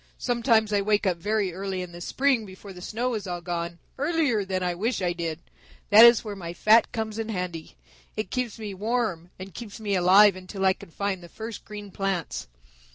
Sometimes 0.17 0.73
I 0.73 0.81
wake 0.81 1.05
up 1.05 1.17
very 1.17 1.53
early 1.53 1.83
in 1.83 1.91
the 1.91 2.01
spring 2.01 2.43
before 2.43 2.73
the 2.73 2.81
snow 2.81 3.13
is 3.13 3.27
all 3.27 3.39
gone, 3.39 3.77
earlier 3.99 4.43
than 4.43 4.63
I 4.63 4.73
wish 4.73 4.99
I 4.99 5.13
did. 5.13 5.37
That 5.91 6.05
is 6.05 6.23
where 6.23 6.35
my 6.35 6.53
fat 6.53 6.91
comes 6.91 7.19
in 7.19 7.29
handy. 7.29 7.75
It 8.17 8.31
keeps 8.31 8.57
me 8.57 8.73
warm 8.73 9.29
and 9.37 9.53
keeps 9.53 9.79
me 9.79 9.93
alive 9.93 10.35
until 10.35 10.65
I 10.65 10.73
can 10.73 10.89
find 10.89 11.21
the 11.21 11.29
first 11.29 11.63
green 11.65 11.91
plants. 11.91 12.47